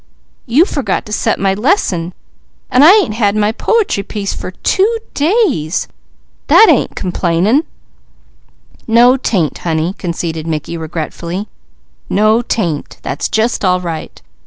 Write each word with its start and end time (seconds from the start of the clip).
"You 0.47 0.65
forgot 0.65 1.05
to 1.05 1.13
set 1.13 1.39
my 1.39 1.53
lesson, 1.53 2.15
an' 2.71 2.81
I 2.81 2.89
ain't 2.89 3.13
had 3.13 3.35
my 3.35 3.51
po'try 3.51 4.01
piece 4.01 4.33
for 4.33 4.49
two 4.49 4.97
days. 5.13 5.87
That 6.47 6.65
ain't 6.71 6.95
complainin'." 6.95 7.65
"No 8.87 9.15
'tain't 9.15 9.59
honey," 9.59 9.93
conceded 9.99 10.47
Mickey 10.47 10.75
regretfully. 10.75 11.47
"No 12.09 12.41
'tain't! 12.41 12.97
That's 13.03 13.29
just 13.29 13.63
all 13.63 13.79
right. 13.79 14.19